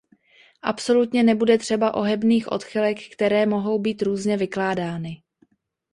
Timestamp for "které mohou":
3.15-3.79